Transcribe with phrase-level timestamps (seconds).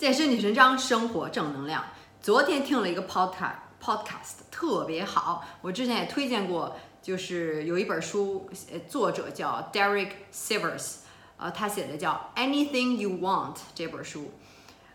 [0.00, 1.84] 健身女神张，生活正能量。
[2.22, 5.44] 昨天听了一个 podcast podcast，特别好。
[5.60, 8.48] 我之前也推荐过，就是有一本书，
[8.88, 11.00] 作者叫 Derek Sivers，
[11.36, 14.30] 呃，他写的叫 Anything You Want 这本书。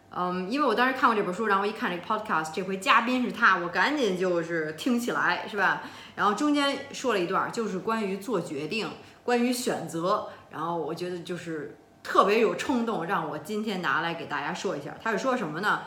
[0.10, 5.84] 嗯，因为我当时看过这本书，然后一看这个 podcast，这回嘉宾是他，我赶紧就是听起来，是吧？
[6.16, 8.90] 然后中间说了一段，就是关于做决定，
[9.24, 14.96] 关于选择，然后我觉得就是特别有冲动，让我今天拿来给大家说一下。
[15.02, 15.82] 他是说什么呢？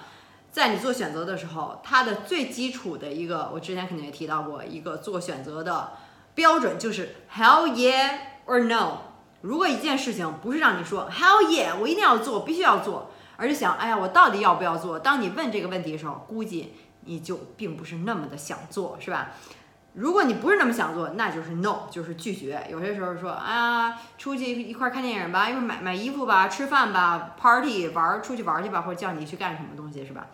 [0.51, 5.93] 在你做选择的时候，它的最基础的一个，我之前肯定也提到过，一个做选择的
[6.35, 8.99] 标准就是 Hell yeah or no。
[9.43, 13.13] 如果一件事情不是让你说 Hell yeah，我一定要做，必须要做。
[13.37, 14.99] 而是想，哎呀，我到底要不要做？
[14.99, 19.31] 当你问这个问题的时候，估计你就并不是那么的想做，是吧？
[19.99, 22.65] 如果你不是那么想做，那就是 no，就是拒绝。
[22.71, 30.29] 有些时候说，啊，出去一块看电影吧，一会儿买买衣服吧，吃饭吧，party 玩，出去玩去吧，或者叫你去干什么东西，是吧？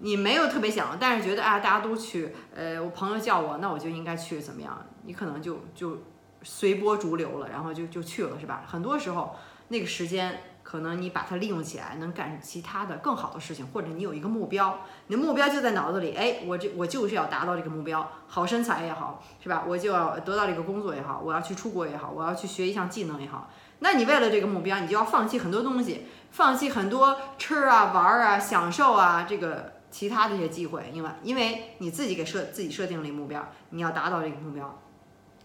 [0.00, 4.76] 你没有特别想，但是觉得，啊，大家都去，呃，我朋友叫我，那我就应该去，怎么样？
[5.04, 5.98] 你可能就就
[6.42, 8.64] 随波逐流了，然后就就去了，是吧？
[8.66, 9.36] 很多时候
[9.70, 10.42] 那个时间。
[10.62, 19.64] 可能你把它利用起来，能干其他的更好的事情，或者你有一个目标，你的目标就在脑子里，哎，我这我就是要达到这个目标，好身材也好，是吧？
[19.66, 34.80] 我就要得到这个工作也好，我要去出国也好，我要去学一项技能也好，那你为了这个目标，你就要放弃很多东西，放弃很多吃啊、玩啊、享受啊，这个其他的一些机会，因为因为你自己给设自己设定了一个目标，你要达到这个目标，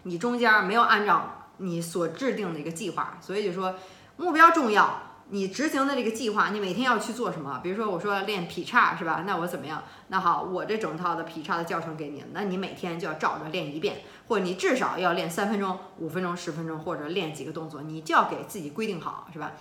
[0.03, 3.73] 你中间没有按照你所制定的一个计划，所以就说
[4.17, 5.01] 目标重要。
[5.29, 7.59] 你执行的这个计划，你每天要去做什么？
[7.63, 9.23] 比如说，我说练劈叉是吧？
[9.25, 9.83] 那我怎么样？
[10.09, 19.53] 那好，我这整套的劈叉的教程给你，那你每天就要照着练一遍，或者你至少要练三分钟、五分钟、十分钟，或者练几个动作，你就要给自己规定好，是吧？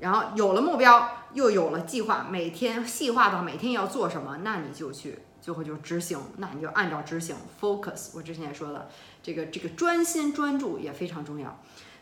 [0.00, 8.10] 然后有了目标，又有了计划，每天细化到每天要做什么，那你就去，最后就执行，那你就按照执行，focus。
[8.14, 8.88] 我之前也说了，
[9.22, 11.58] 这个这个专心专注也非常重要。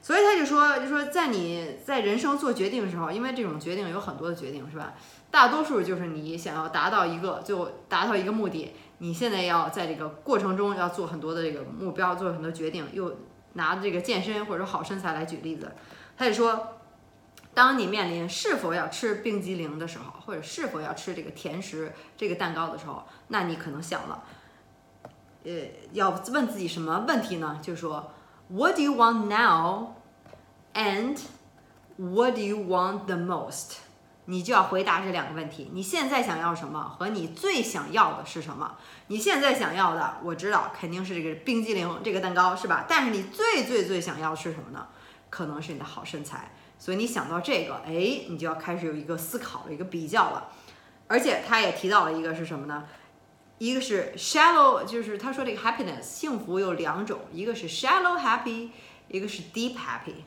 [0.06, 4.94] 所以他就说，就说在你在人生做决定的时候，因为这种决定有很多的决定，是吧？
[5.32, 12.86] 大多数就是你想要达到一个，就达到一个目的，你现在要在这个过程中要做很多的这个目标，做很多决定。
[12.92, 13.16] 又
[13.54, 15.72] 拿这个健身或者好身材来举例子，
[16.16, 16.78] 他就说，
[17.52, 24.22] 当你面临是否要吃冰激凌的时候，或者是否要吃这个甜食、这个蛋糕的时候，那你可能想了，
[25.42, 25.52] 呃，
[25.90, 27.58] 要问自己什么问题呢？
[27.60, 28.12] 就是说。
[28.48, 29.95] What do you want now?
[30.76, 31.18] And
[31.96, 33.78] what do you want the most?
[34.26, 35.70] 你就要回答这两个问题。
[35.72, 36.82] 你现在想要什么？
[36.82, 38.76] 和你最想要的是什么？
[39.06, 42.84] 你现在想要的，我知道肯定是这个冰激凌，这个蛋糕，是吧？
[42.86, 44.86] 但是你最最最想要的是什么呢？
[45.30, 46.52] 可能是你的好身材。
[46.78, 50.48] 所以你想到这个，哎，你就要开始有一个思考了，一个比较了。
[51.06, 52.84] 而且他也提到了一个是什么呢？
[53.56, 58.68] 一个是 shallow，就是他说这个 happiness 幸福有两种，一个是 shallow happy，
[59.08, 60.24] 一个是 deep happy。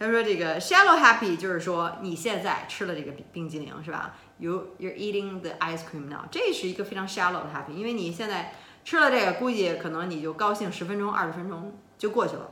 [0.00, 12.50] 他说这个 shallow happy 就是说你现在吃了这个冰冰激凌是吧？You you're eating the ice cream now，这是一个非常 shallow 的 happy，因为你现在吃了这个，估计可能你就高兴十分钟、二十分钟就过去了。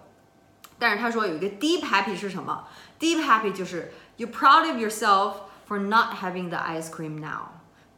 [0.78, 2.69] 但是他说有一个 deep happy 是什么
[3.00, 5.36] ？deep happy 就是 you proud of yourself
[5.66, 7.48] for not having the ice cream now，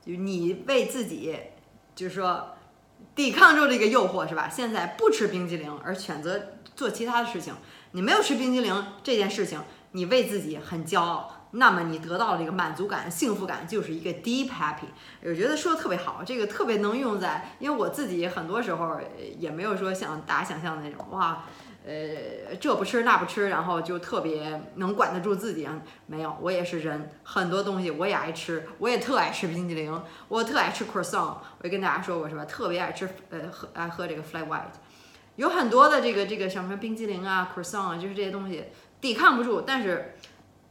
[0.06, 1.36] 就你为自己。
[1.92, 2.56] 就是说，
[3.14, 4.48] 抵抗住这个诱惑是吧？
[4.48, 6.40] 现在不吃冰激凌，而选择
[6.74, 7.54] 做其他的事情。
[7.92, 9.60] 你没有吃冰激凌这件事情，
[9.92, 14.86] 你为自己很骄傲，那么你得到这个满足感、幸福感就是一个 deep happy。
[15.24, 18.98] 我觉得说的特别好，这个特别能用在，因为我自己很多时候
[19.38, 21.44] 也没有说像大家想象的那种哇。
[21.82, 25.80] 呃，这不吃那不吃，然后就特别能管得住自己啊？
[26.06, 31.38] 没有，我也是人，很多东西我也爱吃，我也特爱吃冰激凌，我特爱吃 croissant。
[31.58, 32.44] 我也跟大家说过是吧？
[32.44, 34.64] 特别爱吃呃喝爱喝这个 flat white，
[35.36, 38.66] 有很多的这个这个什么冰激凌啊 croissant 啊，就是这些东西
[39.00, 39.62] 抵抗不住。
[39.62, 40.16] 但是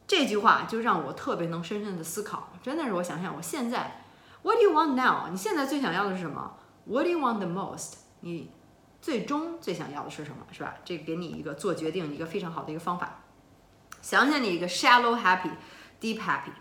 [0.05, 4.03] 这句话就让我特别能深深的思考，真的是我想想我现在
[4.43, 5.27] ，What do you want now？
[5.31, 6.53] 你现在最想要的是什么
[6.85, 7.93] ？What do you want the most？
[8.19, 8.51] 你。
[9.01, 10.75] 最终最想要的是什么，是吧？
[10.83, 13.23] 这给你一个做决定一个非常好的一个方法。
[14.01, 16.51] 想想你一个 shallow happy，deep happy。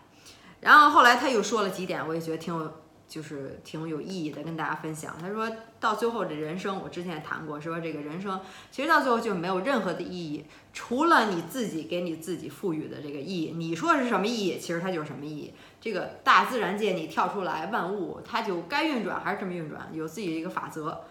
[0.60, 5.16] 然后后来他又说了几点，我也觉得挺有，就是挺有意义的，跟大家分享。
[5.20, 5.48] 他说
[5.78, 8.40] 到最后的人生，我之前也谈过，说这个人生
[8.72, 13.52] 其实到最后就没有任何的意义，除了你自己给你自己赋予的这个意义。
[13.56, 15.54] 你说是什么意义，其实它就是什么意义。
[15.80, 21.04] 这个大自然界你跳出来，万物它就该运转还是这么运转，有自己的一个法则。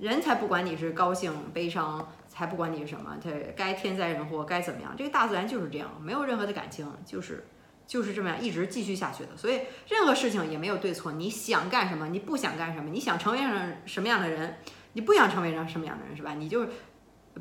[0.00, 7.46] 人才不管你是高兴悲伤，才不管你是什么，他该天灾人祸该怎么样，这个大自然就是这样，没有任何的感情，就是
[7.86, 9.36] 就是这么样一直继续下去的。
[9.36, 14.56] 所以任何事情也没有对错，你想干什么，你不想干什么，你想成为什什么样的人，
[14.94, 16.32] 你不想成为什么样的人，是吧？
[16.34, 16.64] 你就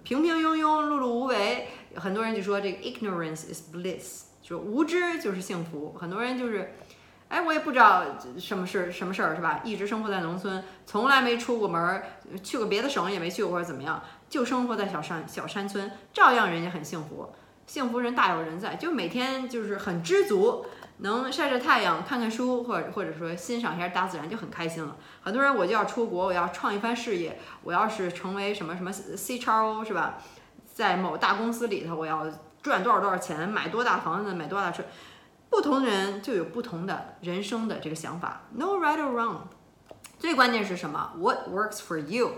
[0.03, 1.67] 平平庸庸、碌碌无为。
[1.95, 5.93] 很多人就说这个 ignorance is bliss，就无知就是幸福。
[5.93, 6.73] 很多人就是。
[7.29, 8.03] 哎，我也不知道
[8.39, 9.61] 什么事什么事儿是吧？
[9.63, 12.03] 一直生活在农村，从来没出过门儿，
[12.43, 17.31] 去过别的省也没去过或者怎么样，就生活在小山小山村，照样人家很幸福，
[17.67, 20.65] 幸福人大有人在，就每天就是很知足，
[20.97, 24.95] 能晒晒太阳，看看书，或者或者说欣赏一下大自然就很开心了。
[25.21, 30.17] 很多人我就要出国，我要创一番事业，我要是成为什么什么 C 叉 O 是吧？
[30.65, 32.25] 在某大公司里头，我要
[32.63, 34.83] 赚多少多少钱，买多大房子，买多大车。
[35.49, 39.37] 不同的人就有不同的人生的这个想法，no right or wrong。
[40.17, 42.31] 最关键是什么？What works for you？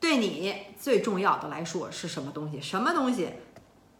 [0.00, 2.60] 对你最重要的来说是什么东西？
[2.60, 3.30] 什么东西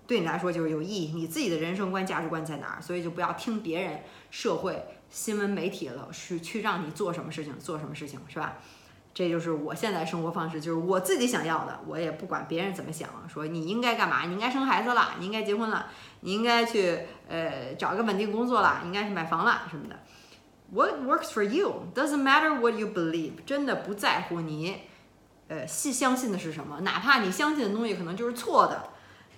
[0.06, 1.12] 对你来说就是有意义？
[1.14, 2.82] 你自己的人生观、价值观在哪儿？
[2.82, 8.58] 所以就不要听别人、社会、新闻媒体了，去去让你做什么事情，做什么事情，是吧？
[9.16, 13.08] 这就是我现在生活方式，就是我自己想要的，我也不管别人怎么想。
[13.26, 14.26] 说你应该干嘛？
[14.26, 15.86] 你应该生孩子了，你应该结婚了，
[16.20, 19.98] 你应该去呃找个稳定工作了，应该是买房了什么的。
[20.70, 24.82] What works for you doesn't matter what you believe，真的不在乎你
[25.48, 28.90] 呃信相信的是什么，哪怕你相信的东西可能就是错的，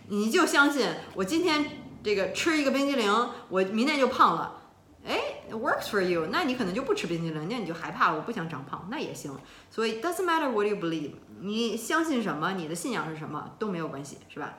[0.08, 1.64] 你就相信我今天
[2.02, 4.60] 这个吃一个冰激凌，我明天就胖了。
[5.06, 9.34] 哎 It，works for you，那你可能就不吃冰淇淋，那你就害怕我不想长胖，那也行。
[9.70, 14.58] 所以 doesn't matter what you believe，你相信什么，你的信仰是什么都没有关系，是吧？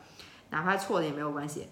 [0.50, 1.70] 哪怕错的也没有关系。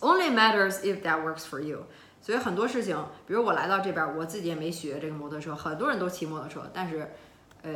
[0.00, 1.86] Only matters if that works for you。
[2.20, 2.96] 所以很多事情，
[3.26, 7.10] 比如我来到这边，我自己也没学这个摩托车，很多人都骑摩托车，但是，
[7.62, 7.74] 呃，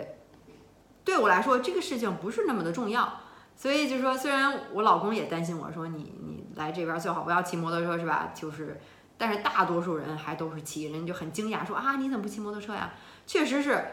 [1.05, 3.21] 对我来说这个事情不是那么的重要。
[3.55, 8.33] 所以就说，虽然我老公也担心我说你你来这边最好不要骑摩托车，是吧？
[8.35, 8.81] 就是。
[9.19, 12.95] 但是大多数人还都是骑，人就很惊讶，说啊，你怎么不骑摩托车呀？
[13.27, 13.85] 确实是，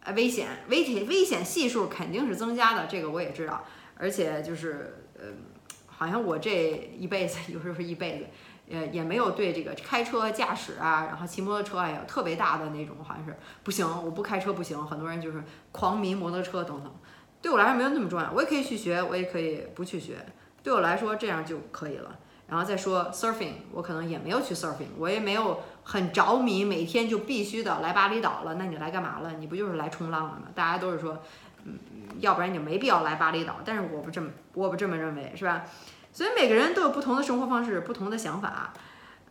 [0.00, 3.64] 呃，危险，危险，危险系数肯定是增加的，这个我也知道。
[3.96, 5.26] 而且就是，呃，
[5.86, 6.50] 好像我这
[6.98, 8.26] 一辈子， 有时候是一辈子，
[8.68, 14.84] 呃，也没有对这个开车驾驶啊，然后骑摩托车啊，有特别大的那种，好像是不行，我不开车不行。
[14.84, 16.92] 很多人就是狂迷摩托车等等，
[17.40, 20.16] 对我来说没有那么重要，我也可以去学，我也可以不去学，
[20.62, 22.18] 对我来说这样就可以了。
[22.46, 28.54] 然后再说 surfing，我可能也没有去 surfing，我也没有很着迷，每天就必须的来巴厘岛了。
[28.54, 29.32] 那你来干嘛了？
[29.38, 30.42] 你不就是来冲浪了吗？
[30.54, 31.22] 大家都是说，
[31.64, 31.78] 嗯，
[32.20, 33.60] 要不然你就没必要来巴厘岛。
[33.64, 35.64] 但是我不这么，我不这么认为，是吧？
[36.12, 38.74] 所以每个人都有不同的生活方式，不同的想法，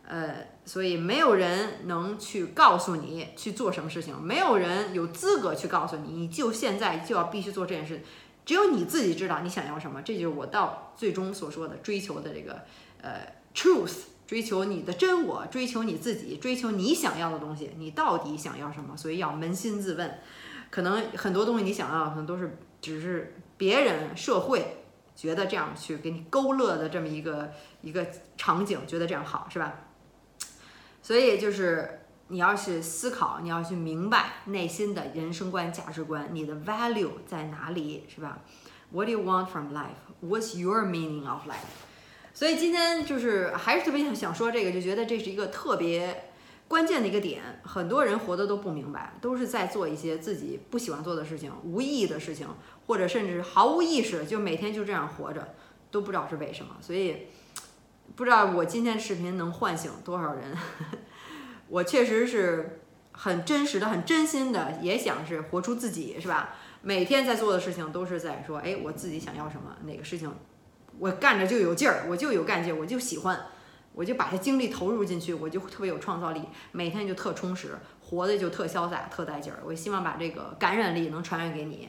[0.06, 8.02] 呃，所以没有人能去告诉你去做什么事情，没有人有资格去告诉你，你就现在就要必须做这件事，
[8.44, 10.02] 只有你自己知道你想要什么。
[10.02, 12.64] 这就是我到最终所说的追求的这个。
[13.04, 13.20] 呃
[13.54, 18.96] ，truth，追求你的真我，追求你自己，追求你想要的东西，你到底想要什么？
[18.96, 20.18] 所以要扪心自问。
[20.70, 24.78] 可能很多东西你想要，可能都是只是别人、社会
[25.14, 27.52] 觉得这样去给你勾勒的这么一个
[27.82, 28.06] 一个
[28.38, 29.74] 场景，觉得这样好，是吧？
[31.02, 38.38] 所以就是你要去思考，你要去明白内心的人生观、价值观，你的 value 在哪里，是吧
[38.90, 40.00] ？What do you want from life?
[40.22, 41.92] What's your meaning of life?
[42.34, 46.24] 所以今天就是还是特别想想说这个，就觉得这是一个特别
[46.66, 47.40] 关键的一个点。
[47.62, 52.48] 很多人活的都不明白，都是在做一些自己不喜欢做的事情、无意义的事情，
[52.88, 55.54] 或者甚至毫无意识，就每天就这样活着，
[55.92, 56.76] 都不知道是为什么。
[56.80, 57.28] 所以
[58.16, 60.56] 不知道我今天视频能唤醒多少人。
[61.68, 62.80] 我确实是
[63.12, 66.56] 很真实的、很真心的，也想是活出自己，是吧？
[66.82, 70.30] 每天在做的事情都是在说，哎，我自己想要什么，哪个事情。
[70.98, 73.46] 我干着就有劲儿，我就有干劲，我就喜欢，
[73.92, 79.60] 我就把这精力投入进去，我就特别有创造力，每天就特充实，活的就特潇洒，特带劲儿。
[79.64, 81.88] 我希望把这个感染力能传染给你，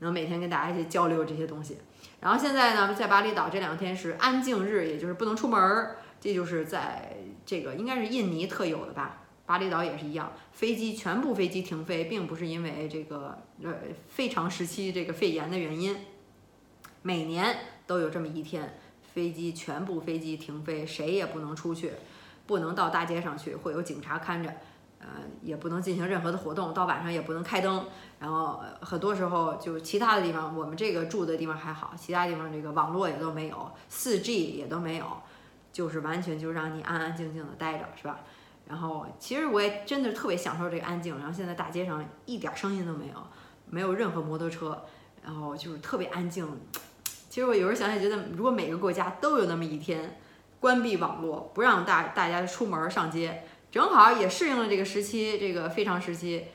[0.00, 1.78] 能每天跟大家一起交流这些东西。
[2.20, 9.22] 然后现在呢，在巴厘岛这两天是安静日，也就是不能出门儿，这就是在这个应该是印尼特有的吧？
[9.46, 13.72] 巴厘岛也是一样，飞机全部飞机停飞，并不是因为这个呃
[14.08, 15.96] 非常时期这个肺炎的原因，
[17.02, 17.56] 每年。
[17.86, 18.78] 都有这么一天，
[19.14, 21.92] 飞机全部飞机停飞，谁也不能出去，
[22.46, 24.48] 不能到大街上去，会有警察看着，
[24.98, 25.06] 呃，
[25.42, 27.86] 也不能进行任何的活动，到晚上也不能开灯，
[28.18, 35.06] 然后很多时候就其他的地方，我们这个住的地方还好，其他地方这个网络也都没有，四 G 也都没有，
[35.72, 38.20] 就是完全就让你安安静静的待着，是吧？
[38.68, 43.14] 然后其实我也真的特别享受这个安静，然后现在大街上一点声音都没有，
[43.70, 44.82] 没有任何摩托车，
[45.24, 46.44] 然后就是特别安静。
[47.36, 50.18] 其实我有时候想想，觉得如果每个国家都有那么一天，
[50.58, 50.82] 关。
[50.82, 56.46] 闭网络，不让大大家出门上街，正好也适应了这个时期，这个非常时期，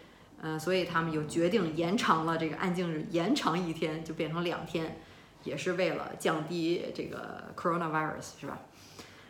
[0.41, 4.99] 嗯，所以他们就决定延长了这个安静日，延长一天，就变成两天，
[5.43, 8.57] 也是为了降低这个 coronavirus，是吧？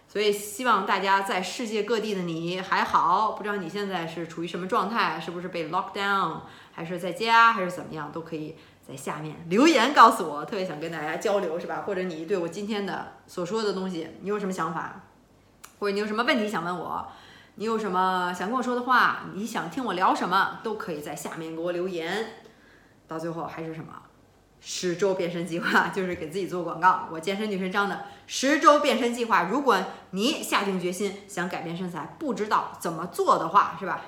[0.07, 8.55] 所以希望大家在世界各地的你还好，不知道你现在是处于什么状态，是不是被 lock down，还是在家，还是怎么样，都可以
[8.87, 11.83] 在下面留言告诉我，特别想跟大家交流，是吧？
[11.85, 15.03] 或者你对我今天的所说的东西，你有什么想法，
[15.79, 17.07] 或者你有什么问题想问我，
[17.55, 22.27] 你有什么想跟我说的话，你想听我聊什么，都可以在下面给我留言。
[23.07, 23.93] 到最后还是什么？
[24.63, 27.07] 十周变身计划就是给自己做广告。
[27.11, 29.77] 我健身女神张的十周变身计划，如果
[30.11, 34.01] 你下定决心想改变身材，不知道怎么做的话，是吧？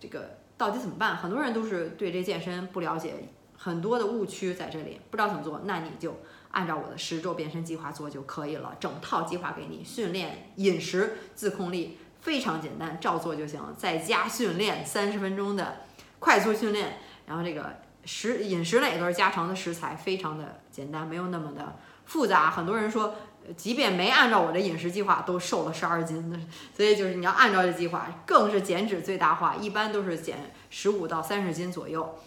[0.00, 1.16] 这个到底怎么办？
[1.16, 3.14] 很多人都是对这健身不了解，
[3.62, 5.60] 很多的误区在这里，不知道怎么做。
[5.64, 6.20] 那你就
[6.52, 13.60] 按照我的十周变身计划做就可以了，整套计划给你，训练、饮食、自控力非常简单，照做就行。
[13.76, 15.82] 在家训练三十分钟的
[16.18, 17.76] 快速训练，然后这个。
[18.02, 21.76] 食饮食呢也都是家常的食材，非常的简单，没有那么的
[22.06, 22.50] 复杂。
[22.50, 23.14] 很多人说，
[23.58, 26.48] 即便没按照我的饮食计划，都瘦了十二斤。
[26.74, 32.18] 所以就是你要按照这计划，更是减脂最大化，一般都是减十五到三十斤左右。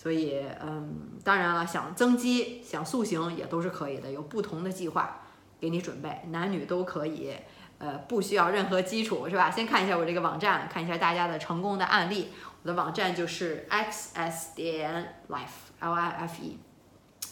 [0.00, 5.20] 所以，嗯，当然了，想增肌、想塑形也都是可以的，有不同的计划
[5.60, 7.34] 给你准备，男女都可以。
[7.76, 9.50] 呃，不需要任何基础，是吧？
[9.50, 12.28] 先看一下我这个网站，看一下大家的成功的案例。
[12.62, 16.58] 我的网站就是 x s 点 life l i f e，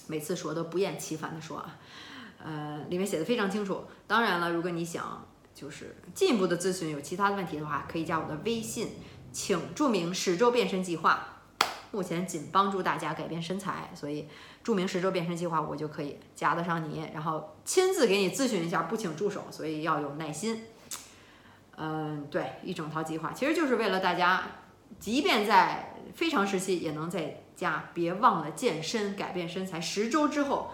[0.06, 1.76] 每次说都不厌其烦的说啊，
[2.42, 3.84] 呃，里面写的非常清楚。
[4.06, 8.88] 当然了，如果你想就是进一步的咨询，有其他的问题的话，可以加我的微信，
[9.30, 11.38] 请注明十周变身计划。
[11.90, 14.28] 目前仅帮助大家改变身材，所以
[14.62, 20.64] 著名十周变身计划，我就可以加得上你，然后亲自给你咨询一下，不请助手，所以要有耐心。
[21.76, 24.42] 嗯，对，一整套计划，其实就是为了大家。
[24.99, 27.90] 即便在非常时期，也能在家。
[27.92, 29.78] 别忘了健身，改变身材。
[29.78, 30.71] 十周之后，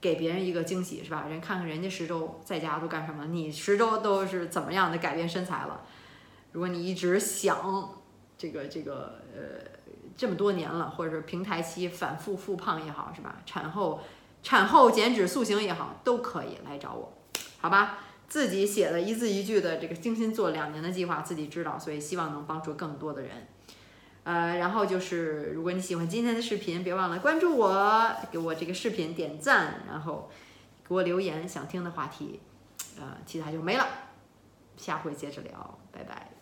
[0.00, 1.26] 给别人一个惊喜，是吧？
[1.28, 5.82] 人看看人家十周在家都干什么，你十周都是怎么样的改变身材了？
[6.52, 7.90] 如果你一直想
[8.36, 9.78] 这个这个呃
[10.16, 13.36] 这么多年了，或者是平台期反复复胖也好，是吧？
[13.46, 14.00] 产后
[14.42, 17.12] 产后减脂塑形也好，都可以来找我，
[17.60, 17.98] 好吧？
[18.28, 23.30] 自己写的一字一句的这个精心做两年的计划，自己知道，所以希望能帮助更多的人。
[24.22, 30.30] 呃，然后就是，如果你喜欢今天的视频，别忘了关注我，给我这个视频点赞，然后
[30.86, 32.38] 给我留言想听的话题，
[32.98, 33.86] 呃，其他就没了，
[34.76, 36.39] 下回接着聊，拜拜。